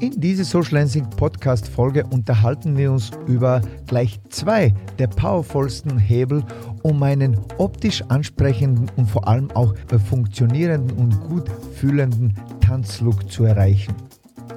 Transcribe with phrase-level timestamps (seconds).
[0.00, 6.44] In dieser Social Lensing Podcast Folge unterhalten wir uns über gleich zwei der powervollsten Hebel,
[6.82, 9.74] um einen optisch ansprechenden und vor allem auch
[10.08, 13.92] funktionierenden und gut fühlenden Tanzlook zu erreichen.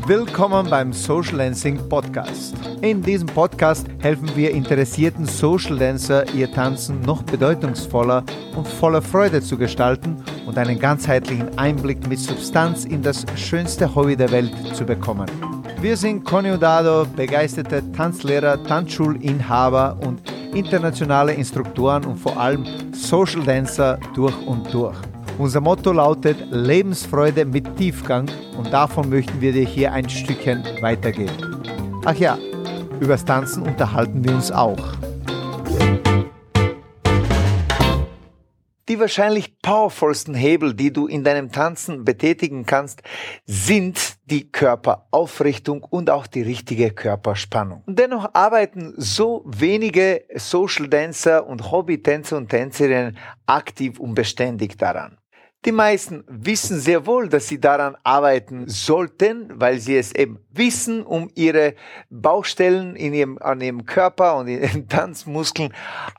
[0.07, 2.55] Willkommen beim Social Dancing Podcast.
[2.83, 8.23] In diesem Podcast helfen wir interessierten Social Dancer, ihr Tanzen noch bedeutungsvoller
[8.55, 14.15] und voller Freude zu gestalten und einen ganzheitlichen Einblick mit Substanz in das schönste Hobby
[14.15, 15.27] der Welt zu bekommen.
[15.81, 20.21] Wir sind Conny Udado, begeisterte Tanzlehrer, Tanzschulinhaber und
[20.55, 24.97] internationale Instruktoren und vor allem Social Dancer durch und durch.
[25.39, 31.63] Unser Motto lautet Lebensfreude mit Tiefgang und davon möchten wir dir hier ein Stückchen weitergeben.
[32.05, 32.39] Ach ja,
[33.01, 34.79] übers Tanzen unterhalten wir uns auch.
[38.89, 43.03] Die wahrscheinlich powervollsten Hebel, die du in deinem Tanzen betätigen kannst,
[43.47, 47.83] sind die Körperaufrichtung und auch die richtige Körperspannung.
[47.87, 55.19] Dennoch arbeiten so wenige Social Dancer und Hobby-Tänzer und Tänzerinnen aktiv und beständig daran.
[55.65, 61.03] Die meisten wissen sehr wohl, dass sie daran arbeiten sollten, weil sie es eben wissen,
[61.03, 61.75] um ihre
[62.11, 65.73] Baustellen in ihrem, an ihrem Körper und in ihren Tanzmuskeln.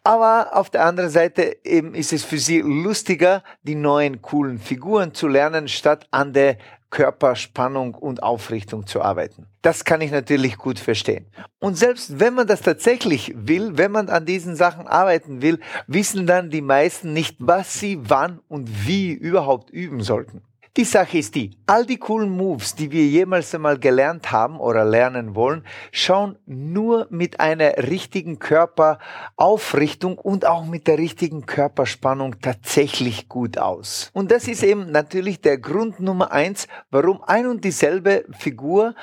[0.03, 5.13] Aber auf der anderen Seite eben ist es für sie lustiger, die neuen coolen Figuren
[5.13, 6.57] zu lernen, statt an der
[6.95, 9.47] Körperspannung und Aufrichtung zu arbeiten.
[9.61, 11.25] Das kann ich natürlich gut verstehen.
[11.59, 16.25] Und selbst wenn man das tatsächlich will, wenn man an diesen Sachen arbeiten will, wissen
[16.25, 20.41] dann die meisten nicht, was sie wann und wie überhaupt üben sollten.
[20.77, 24.83] Die Sache ist die, all die coolen Moves, die wir jemals einmal gelernt haben oder
[24.83, 25.63] lernen wollen,
[25.93, 34.09] schauen nur mit einer richtigen Körperaufrichtung und auch mit der richtigen Körperspannung tatsächlich gut aus.
[34.11, 38.95] Und das ist eben natürlich der Grund Nummer eins, warum ein und dieselbe Figur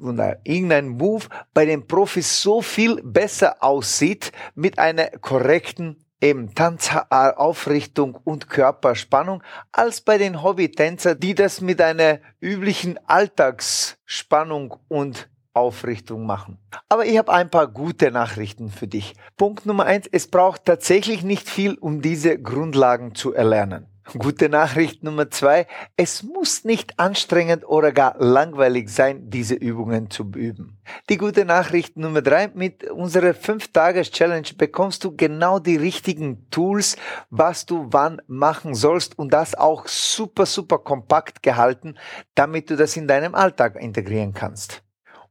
[0.00, 8.18] oder irgendein Move bei den Profis so viel besser aussieht mit einer korrekten eben Tanzaufrichtung
[8.24, 9.42] und Körperspannung
[9.72, 16.58] als bei den Hobbytänzer, die das mit einer üblichen Alltagsspannung und Aufrichtung machen.
[16.88, 19.14] Aber ich habe ein paar gute Nachrichten für dich.
[19.36, 23.86] Punkt Nummer eins, es braucht tatsächlich nicht viel, um diese Grundlagen zu erlernen.
[24.18, 30.24] Gute Nachricht Nummer zwei, es muss nicht anstrengend oder gar langweilig sein, diese Übungen zu
[30.34, 30.80] üben.
[31.08, 36.96] Die gute Nachricht Nummer drei, mit unserer 5-Tages-Challenge bekommst du genau die richtigen Tools,
[37.30, 41.94] was du wann machen sollst und das auch super, super kompakt gehalten,
[42.34, 44.82] damit du das in deinem Alltag integrieren kannst.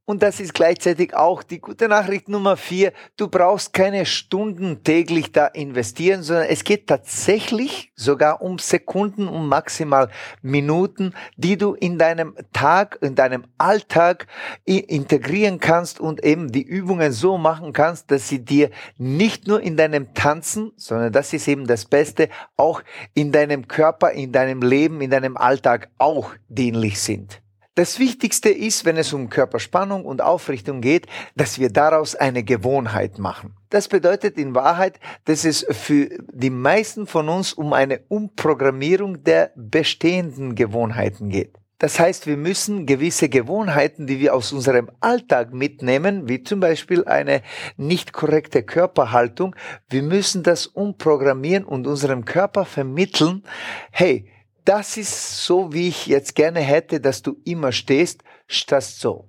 [0.09, 2.93] Und das ist gleichzeitig auch die gute Nachricht Nummer vier.
[3.15, 9.47] Du brauchst keine Stunden täglich da investieren, sondern es geht tatsächlich sogar um Sekunden, um
[9.47, 10.09] maximal
[10.41, 14.25] Minuten, die du in deinem Tag, in deinem Alltag
[14.65, 19.77] integrieren kannst und eben die Übungen so machen kannst, dass sie dir nicht nur in
[19.77, 22.81] deinem Tanzen, sondern das ist eben das Beste, auch
[23.13, 27.43] in deinem Körper, in deinem Leben, in deinem Alltag auch dienlich sind.
[27.79, 33.19] Das Wichtigste ist, wenn es um Körperspannung und Aufrichtung geht, dass wir daraus eine Gewohnheit
[33.19, 33.55] machen.
[33.69, 39.53] Das bedeutet in Wahrheit, dass es für die meisten von uns um eine Umprogrammierung der
[39.55, 41.55] bestehenden Gewohnheiten geht.
[41.77, 47.05] Das heißt, wir müssen gewisse Gewohnheiten, die wir aus unserem Alltag mitnehmen, wie zum Beispiel
[47.05, 47.43] eine
[47.77, 49.55] nicht korrekte Körperhaltung,
[49.89, 53.43] wir müssen das umprogrammieren und unserem Körper vermitteln,
[53.91, 54.27] hey,
[54.69, 59.27] das ist so, wie ich jetzt gerne hätte, dass du immer stehst, statt so.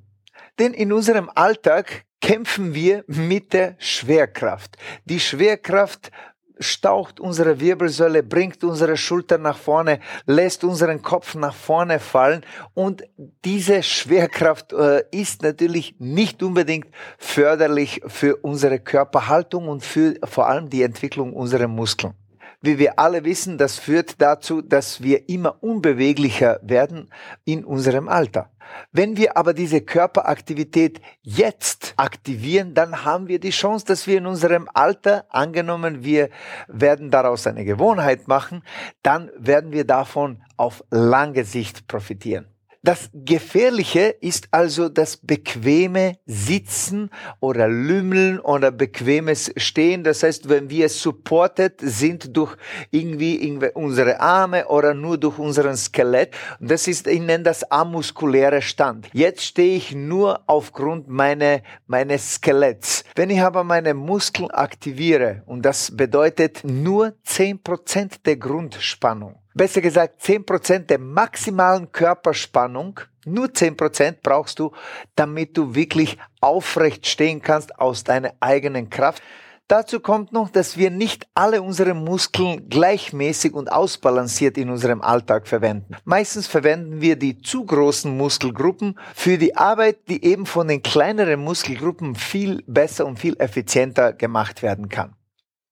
[0.58, 4.76] Denn in unserem Alltag kämpfen wir mit der Schwerkraft.
[5.06, 6.10] Die Schwerkraft
[6.58, 12.44] staucht unsere Wirbelsäule, bringt unsere Schulter nach vorne, lässt unseren Kopf nach vorne fallen
[12.74, 13.04] und
[13.46, 20.68] diese Schwerkraft äh, ist natürlich nicht unbedingt förderlich für unsere Körperhaltung und für vor allem
[20.68, 22.19] die Entwicklung unserer Muskeln.
[22.62, 27.10] Wie wir alle wissen, das führt dazu, dass wir immer unbeweglicher werden
[27.46, 28.50] in unserem Alter.
[28.92, 34.26] Wenn wir aber diese Körperaktivität jetzt aktivieren, dann haben wir die Chance, dass wir in
[34.26, 36.28] unserem Alter, angenommen wir
[36.68, 38.62] werden daraus eine Gewohnheit machen,
[39.02, 42.46] dann werden wir davon auf lange Sicht profitieren.
[42.82, 50.02] Das Gefährliche ist also das bequeme Sitzen oder Lümmeln oder bequemes Stehen.
[50.02, 52.56] Das heißt, wenn wir supported sind durch
[52.90, 59.08] irgendwie unsere Arme oder nur durch unseren Skelett, das ist, ich nenne das amuskuläre Stand.
[59.12, 63.04] Jetzt stehe ich nur aufgrund meiner, meines Skeletts.
[63.14, 69.80] Wenn ich aber meine Muskeln aktiviere, und das bedeutet nur zehn Prozent der Grundspannung, besser
[69.80, 74.72] gesagt 10% der maximalen Körperspannung, nur 10% brauchst du,
[75.14, 79.22] damit du wirklich aufrecht stehen kannst aus deiner eigenen Kraft.
[79.68, 85.46] Dazu kommt noch, dass wir nicht alle unsere Muskeln gleichmäßig und ausbalanciert in unserem Alltag
[85.46, 85.94] verwenden.
[86.04, 91.44] Meistens verwenden wir die zu großen Muskelgruppen für die Arbeit, die eben von den kleineren
[91.44, 95.14] Muskelgruppen viel besser und viel effizienter gemacht werden kann.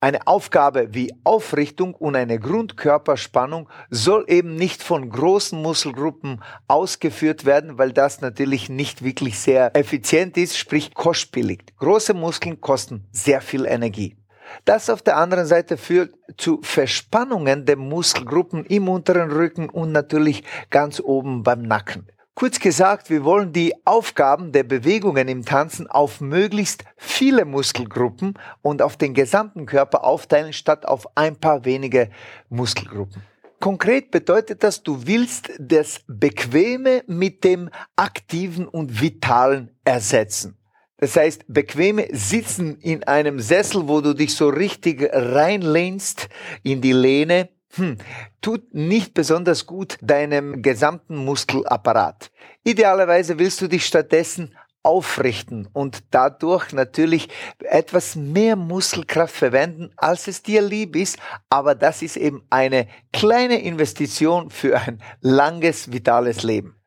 [0.00, 7.78] Eine Aufgabe wie Aufrichtung und eine Grundkörperspannung soll eben nicht von großen Muskelgruppen ausgeführt werden,
[7.78, 11.64] weil das natürlich nicht wirklich sehr effizient ist, sprich kostspielig.
[11.78, 14.16] Große Muskeln kosten sehr viel Energie.
[14.64, 20.44] Das auf der anderen Seite führt zu Verspannungen der Muskelgruppen im unteren Rücken und natürlich
[20.70, 22.06] ganz oben beim Nacken.
[22.38, 28.80] Kurz gesagt, wir wollen die Aufgaben der Bewegungen im Tanzen auf möglichst viele Muskelgruppen und
[28.80, 32.10] auf den gesamten Körper aufteilen, statt auf ein paar wenige
[32.48, 33.24] Muskelgruppen.
[33.58, 40.56] Konkret bedeutet das, du willst das Bequeme mit dem Aktiven und Vitalen ersetzen.
[40.98, 46.28] Das heißt, bequeme Sitzen in einem Sessel, wo du dich so richtig reinlehnst
[46.62, 47.98] in die Lehne, hm,
[48.40, 52.30] tut nicht besonders gut deinem gesamten Muskelapparat.
[52.64, 57.28] Idealerweise willst du dich stattdessen aufrichten und dadurch natürlich
[57.60, 61.18] etwas mehr Muskelkraft verwenden, als es dir lieb ist.
[61.50, 66.77] Aber das ist eben eine kleine Investition für ein langes, vitales Leben.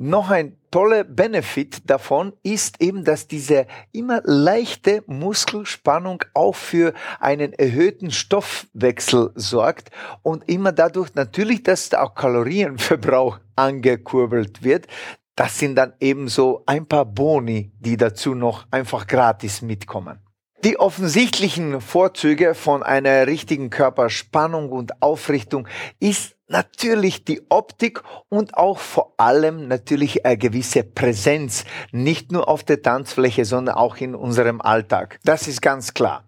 [0.00, 7.52] Noch ein toller Benefit davon ist eben, dass diese immer leichte Muskelspannung auch für einen
[7.52, 9.90] erhöhten Stoffwechsel sorgt
[10.22, 14.86] und immer dadurch natürlich, dass auch Kalorienverbrauch angekurbelt wird.
[15.34, 20.20] Das sind dann eben so ein paar Boni, die dazu noch einfach gratis mitkommen.
[20.62, 25.66] Die offensichtlichen Vorzüge von einer richtigen Körperspannung und Aufrichtung
[25.98, 32.64] ist natürlich die Optik und auch vor allem natürlich eine gewisse Präsenz, nicht nur auf
[32.64, 35.18] der Tanzfläche, sondern auch in unserem Alltag.
[35.24, 36.24] Das ist ganz klar.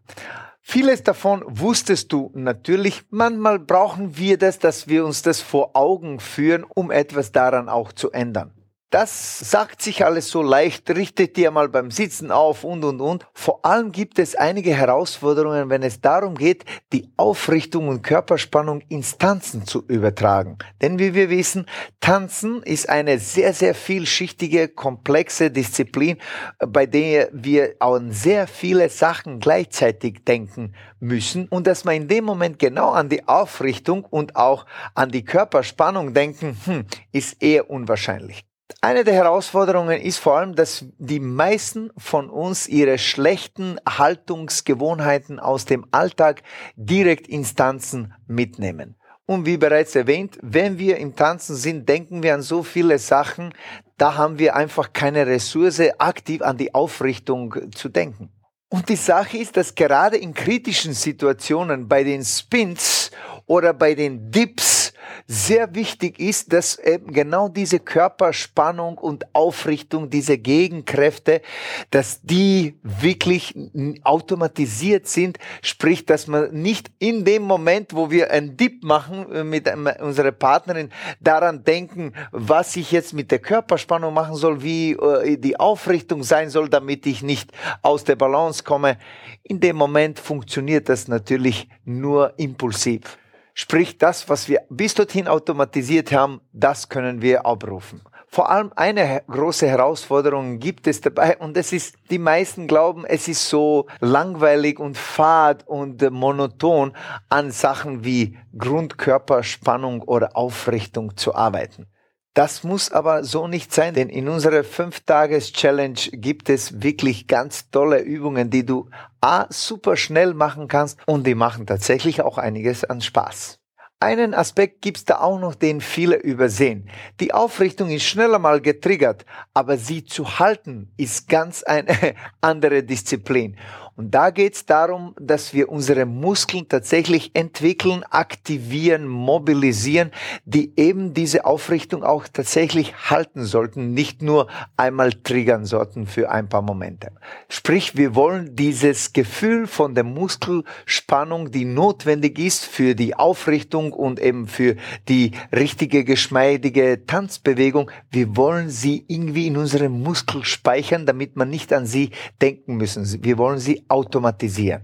[0.63, 3.03] Vieles davon wusstest du natürlich.
[3.11, 7.93] Manchmal brauchen wir das, dass wir uns das vor Augen führen, um etwas daran auch
[7.93, 8.53] zu ändern.
[8.91, 13.25] Das sagt sich alles so leicht, richtet dir mal beim Sitzen auf und, und, und.
[13.35, 19.17] Vor allem gibt es einige Herausforderungen, wenn es darum geht, die Aufrichtung und Körperspannung ins
[19.17, 20.59] Tanzen zu übertragen.
[20.83, 21.67] Denn wie wir wissen,
[22.01, 26.17] Tanzen ist eine sehr, sehr vielschichtige, komplexe Disziplin,
[26.59, 32.25] bei der wir an sehr viele Sachen gleichzeitig denken müssen und dass man in dem
[32.25, 38.50] Moment genau an die Aufrichtung und auch an die Körperspannung denken, hm, ist eher unwahrscheinlich.
[38.81, 45.65] Eine der Herausforderungen ist vor allem, dass die meisten von uns ihre schlechten Haltungsgewohnheiten aus
[45.65, 46.43] dem Alltag
[46.77, 48.97] direkt ins Tanzen mitnehmen.
[49.27, 53.55] Und wie bereits erwähnt, wenn wir im Tanzen sind, denken wir an so viele Sachen,
[53.97, 58.33] da haben wir einfach keine Ressource, aktiv an die Aufrichtung zu denken.
[58.71, 63.11] Und die Sache ist, dass gerade in kritischen Situationen bei den Spins
[63.47, 64.80] oder bei den Dips
[65.27, 71.43] sehr wichtig ist, dass eben genau diese Körperspannung und Aufrichtung, diese Gegenkräfte,
[71.91, 73.55] dass die wirklich
[74.03, 79.45] automatisiert sind, sprich, dass man nicht in dem Moment, wo wir einen Dip machen äh,
[79.45, 79.69] mit
[80.01, 85.59] unserer Partnerin, daran denken, was ich jetzt mit der Körperspannung machen soll, wie äh, die
[85.59, 88.99] Aufrichtung sein soll, damit ich nicht aus der Balance komme.
[89.43, 93.20] In dem Moment funktioniert das natürlich nur impulsiv.
[93.63, 98.01] Sprich, das, was wir bis dorthin automatisiert haben, das können wir abrufen.
[98.27, 103.29] Vor allem eine große Herausforderung gibt es dabei und das ist, die meisten glauben, es
[103.29, 106.97] ist so langweilig und fad und monoton
[107.29, 111.87] an Sachen wie Grundkörperspannung oder Aufrichtung zu arbeiten.
[112.35, 118.01] Das muss aber so nicht sein, denn in unserer 5-Tages-Challenge gibt es wirklich ganz tolle
[118.01, 118.89] Übungen, die du
[119.21, 123.59] A, super schnell machen kannst und die machen tatsächlich auch einiges an Spaß.
[124.03, 126.89] Einen Aspekt gibt's da auch noch, den viele übersehen.
[127.19, 131.95] Die Aufrichtung ist schneller mal getriggert, aber sie zu halten ist ganz eine
[132.41, 133.59] andere Disziplin.
[134.01, 140.11] Und da geht es darum, dass wir unsere Muskeln tatsächlich entwickeln, aktivieren, mobilisieren,
[140.47, 144.47] die eben diese Aufrichtung auch tatsächlich halten sollten, nicht nur
[144.79, 147.13] einmal triggern sollten für ein paar Momente.
[147.51, 154.19] Sprich, wir wollen dieses Gefühl von der Muskelspannung, die notwendig ist für die Aufrichtung und
[154.19, 154.77] eben für
[155.11, 161.71] die richtige, geschmeidige Tanzbewegung, wir wollen sie irgendwie in unseren Muskel speichern, damit man nicht
[161.75, 163.05] an sie denken müssen.
[163.23, 164.83] Wir wollen sie automatisieren.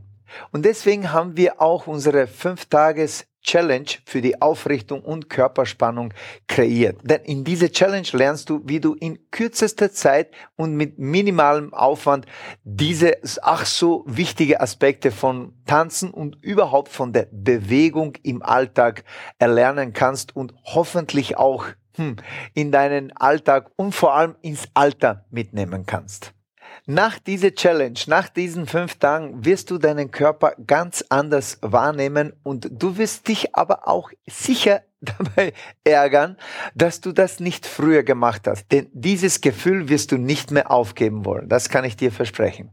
[0.52, 6.12] Und deswegen haben wir auch unsere 5 Tages Challenge für die Aufrichtung und Körperspannung
[6.48, 6.98] kreiert.
[7.04, 12.26] Denn in dieser Challenge lernst du, wie du in kürzester Zeit und mit minimalem Aufwand
[12.64, 19.04] diese ach so wichtige Aspekte von Tanzen und überhaupt von der Bewegung im Alltag
[19.38, 22.16] erlernen kannst und hoffentlich auch hm,
[22.52, 26.35] in deinen Alltag und vor allem ins Alter mitnehmen kannst.
[26.84, 32.68] Nach dieser Challenge, nach diesen fünf Tagen wirst du deinen Körper ganz anders wahrnehmen und
[32.70, 35.52] du wirst dich aber auch sicher dabei
[35.84, 36.36] ärgern,
[36.74, 38.70] dass du das nicht früher gemacht hast.
[38.72, 41.48] Denn dieses Gefühl wirst du nicht mehr aufgeben wollen.
[41.48, 42.70] Das kann ich dir versprechen.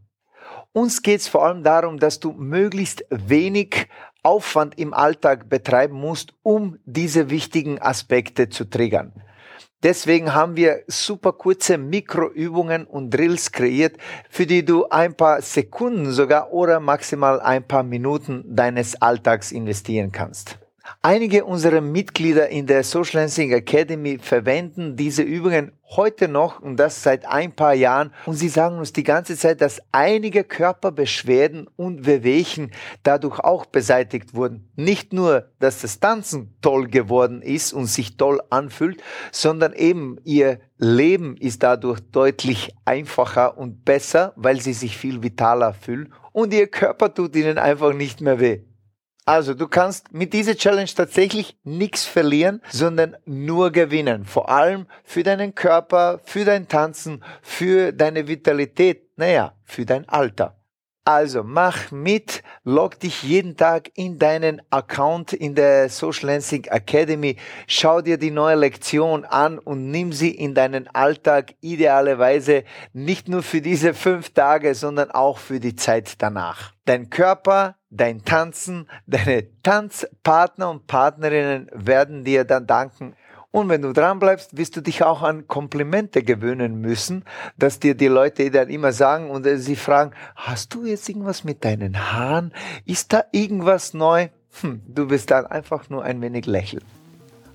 [0.71, 3.87] Uns geht es vor allem darum, dass du möglichst wenig
[4.23, 9.13] Aufwand im Alltag betreiben musst, um diese wichtigen Aspekte zu triggern.
[9.83, 13.97] Deswegen haben wir super kurze Mikroübungen und Drills kreiert,
[14.29, 20.13] für die du ein paar Sekunden sogar oder maximal ein paar Minuten deines Alltags investieren
[20.13, 20.57] kannst.
[21.01, 27.03] Einige unserer Mitglieder in der Social Dancing Academy verwenden diese Übungen heute noch und das
[27.03, 32.05] seit ein paar Jahren und sie sagen uns die ganze Zeit, dass einige Körperbeschwerden und
[32.05, 32.71] Wehwehchen
[33.03, 34.69] dadurch auch beseitigt wurden.
[34.75, 40.59] Nicht nur, dass das Tanzen toll geworden ist und sich toll anfühlt, sondern eben ihr
[40.77, 46.67] Leben ist dadurch deutlich einfacher und besser, weil sie sich viel vitaler fühlen und ihr
[46.67, 48.63] Körper tut ihnen einfach nicht mehr weh.
[49.25, 54.25] Also du kannst mit dieser Challenge tatsächlich nichts verlieren, sondern nur gewinnen.
[54.25, 60.57] Vor allem für deinen Körper, für dein Tanzen, für deine Vitalität, naja, für dein Alter.
[61.05, 67.35] Also mach mit, log dich jeden Tag in deinen Account in der Social Lancing Academy,
[67.67, 73.43] schau dir die neue Lektion an und nimm sie in deinen Alltag idealerweise nicht nur
[73.43, 76.71] für diese fünf Tage, sondern auch für die Zeit danach.
[76.85, 83.17] Dein Körper, dein Tanzen, deine Tanzpartner und Partnerinnen werden dir dann danken,
[83.53, 87.23] und wenn du dran bleibst, wirst du dich auch an Komplimente gewöhnen müssen,
[87.55, 91.43] dass dir die Leute dann immer sagen und äh, sie fragen, hast du jetzt irgendwas
[91.43, 92.51] mit deinen Haaren?
[92.85, 94.29] Ist da irgendwas neu?
[94.61, 96.83] Hm, du wirst dann einfach nur ein wenig lächeln.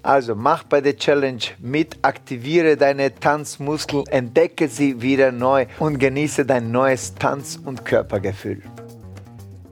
[0.05, 6.47] Also mach bei der Challenge mit, aktiviere deine Tanzmuskeln, entdecke sie wieder neu und genieße
[6.47, 8.63] dein neues Tanz- und Körpergefühl.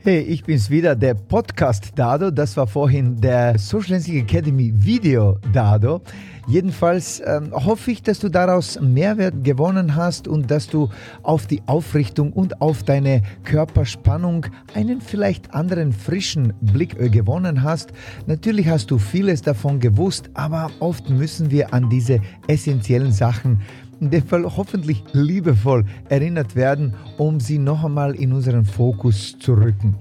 [0.09, 2.31] Hey, ich bin's wieder, der Podcast Dado.
[2.31, 6.01] Das war vorhin der Social Dancing Academy Video Dado.
[6.47, 10.91] Jedenfalls ähm, hoffe ich, dass du daraus Mehrwert gewonnen hast und dass du
[11.25, 17.93] auf die Aufrichtung und auf deine Körperspannung einen vielleicht anderen frischen Blick äh, gewonnen hast.
[18.29, 23.61] Natürlich hast du vieles davon gewusst, aber oft müssen wir an diese essentiellen Sachen
[24.01, 29.55] in dem Fall hoffentlich liebevoll erinnert werden, um sie noch einmal in unseren Fokus zu
[29.55, 29.97] rücken.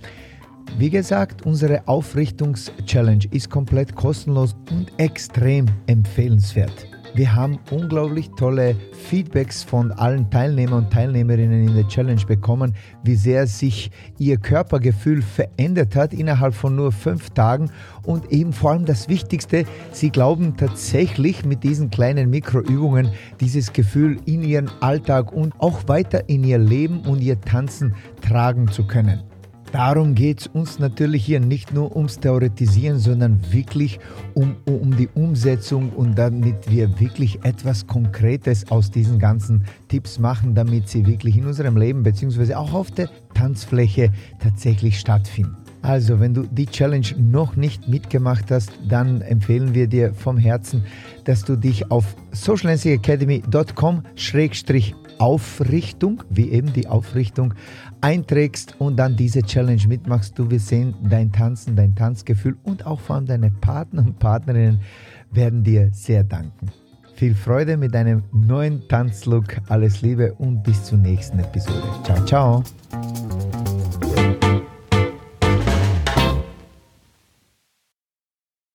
[0.78, 6.88] Wie gesagt, unsere Aufrichtungs-Challenge ist komplett kostenlos und extrem empfehlenswert.
[7.16, 13.16] Wir haben unglaublich tolle Feedbacks von allen Teilnehmern und Teilnehmerinnen in der Challenge bekommen, wie
[13.16, 17.72] sehr sich ihr Körpergefühl verändert hat innerhalb von nur fünf Tagen.
[18.04, 23.08] Und eben vor allem das Wichtigste, sie glauben tatsächlich mit diesen kleinen Mikroübungen
[23.40, 28.68] dieses Gefühl in ihren Alltag und auch weiter in ihr Leben und ihr Tanzen tragen
[28.68, 29.24] zu können.
[29.76, 34.00] Darum geht es uns natürlich hier nicht nur ums Theoretisieren, sondern wirklich
[34.34, 40.56] um, um die Umsetzung und damit wir wirklich etwas Konkretes aus diesen ganzen Tipps machen,
[40.56, 42.54] damit sie wirklich in unserem Leben bzw.
[42.54, 45.58] auch auf der Tanzfläche tatsächlich stattfinden.
[45.82, 50.86] Also, wenn du die Challenge noch nicht mitgemacht hast, dann empfehlen wir dir vom Herzen,
[51.26, 52.16] dass du dich auf
[55.20, 57.54] socialdancingacademy.com-aufrichtung, wie eben die Aufrichtung,
[58.02, 60.38] einträgst und dann diese Challenge mitmachst.
[60.38, 64.80] Du wirst sehen, dein Tanzen, dein Tanzgefühl und auch vor allem deine Partner und Partnerinnen
[65.32, 66.72] werden dir sehr danken.
[67.16, 69.46] Viel Freude mit deinem neuen Tanzlook.
[69.70, 71.84] Alles Liebe und bis zur nächsten Episode.
[72.04, 72.64] Ciao, ciao.